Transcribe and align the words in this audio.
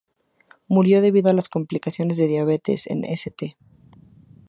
Murió 0.67 0.99
debido 0.99 1.29
a 1.29 1.33
las 1.33 1.47
complicaciones 1.47 2.17
de 2.17 2.23
la 2.23 2.29
diabetes 2.29 2.87
en 2.87 3.05
St. 3.05 3.55